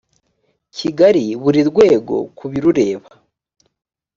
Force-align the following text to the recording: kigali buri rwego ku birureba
kigali 0.75 1.25
buri 1.41 1.61
rwego 1.69 2.15
ku 2.37 2.45
birureba 2.51 3.09